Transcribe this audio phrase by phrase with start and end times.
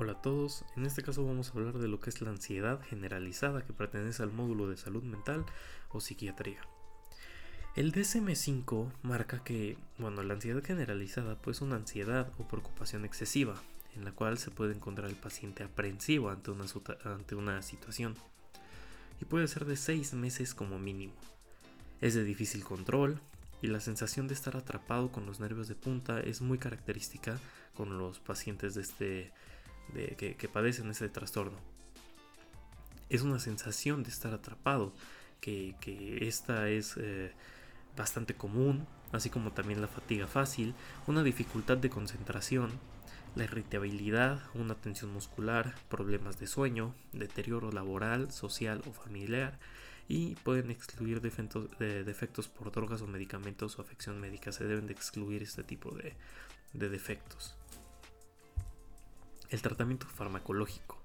[0.00, 2.80] Hola a todos, en este caso vamos a hablar de lo que es la ansiedad
[2.84, 5.44] generalizada que pertenece al módulo de salud mental
[5.88, 6.60] o psiquiatría.
[7.74, 13.60] El DSM5 marca que, bueno, la ansiedad generalizada pues una ansiedad o preocupación excesiva
[13.96, 16.66] en la cual se puede encontrar el paciente aprensivo ante una,
[17.02, 18.14] ante una situación
[19.20, 21.14] y puede ser de 6 meses como mínimo.
[22.00, 23.20] Es de difícil control
[23.62, 27.40] y la sensación de estar atrapado con los nervios de punta es muy característica
[27.74, 29.32] con los pacientes de este
[29.94, 31.58] de, que, padecen ese trastorno.
[33.08, 34.92] Es una sensación de estar atrapado,
[35.40, 35.74] que,
[36.20, 37.32] esta es eh,
[37.96, 40.74] bastante común, así como también la fatiga fácil,
[41.06, 42.70] una dificultad de concentración,
[43.34, 49.58] la irritabilidad, una tensión muscular, problemas de sueño, deterioro laboral, social o familiar
[50.08, 54.52] y pueden excluir defectos, por drogas o medicamentos o afección médica.
[54.52, 55.94] Se deben de excluir este tipo
[56.72, 57.54] de defectos.
[59.50, 60.98] El tratamiento farmacológico.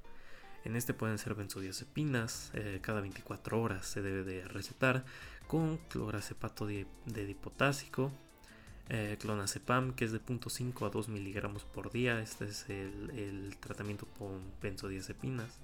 [0.65, 5.05] En este pueden ser benzodiazepinas, eh, cada 24 horas se debe de recetar
[5.47, 8.11] con cloracepato de, dipotásico,
[8.89, 14.08] eh, clonazepam que es de 0.5 a 2 miligramos por día, este es el, tratamiento
[14.17, 15.59] con benzodiazepinas.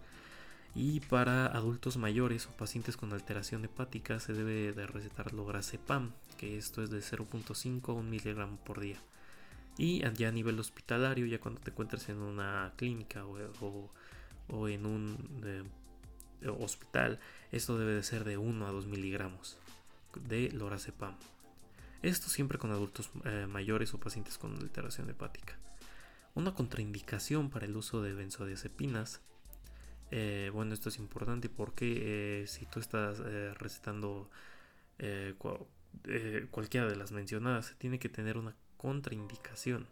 [0.75, 6.57] Y para adultos mayores o pacientes con alteración hepática se debe de recetar lorazepam, que
[6.57, 8.97] esto es de 0.5 a 1 miligramo por día.
[9.79, 15.41] Y ya a nivel hospitalario, ya cuando te encuentres en una clínica o, en un
[15.45, 17.17] eh, hospital,
[17.53, 19.57] esto debe de ser de 1 a 2 miligramos
[20.27, 21.15] de lorazepam.
[22.01, 25.57] Esto siempre con adultos eh, mayores o pacientes con alteración hepática.
[26.35, 29.21] Una contraindicación para el uso de benzodiazepinas.
[30.11, 33.19] Eh, bueno, esto es importante porque si tú estás
[33.57, 34.29] recetando
[36.51, 39.85] cualquiera de las mencionadas, tiene que tener una contraindicación,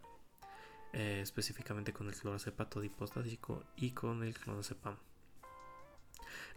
[0.92, 4.96] eh, específicamente con el clorocepato dipostático y con el clonazepam.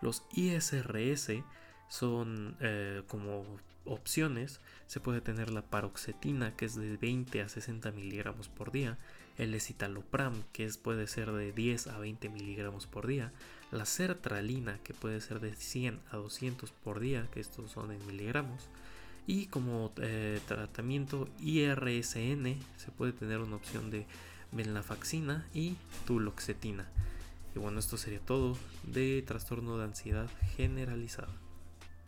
[0.02, 1.44] Los ISRS
[1.90, 3.46] son eh, como
[3.86, 4.62] opciones.
[4.88, 8.98] Se puede tener la paroxetina, que es de 20 a 60 miligramos por día.
[9.38, 13.34] El escitalopram, que es, puede ser de 10 a 20 miligramos por día.
[13.72, 18.06] La sertralina, que puede ser de 100 a 200 por día, que estos son en
[18.08, 18.70] miligramos.
[19.28, 24.06] Y como eh, tratamiento IRSN se puede tener una opción de
[24.52, 26.90] venlafaxina y tuloxetina.
[27.56, 31.34] Y bueno, esto sería todo de trastorno de ansiedad generalizada.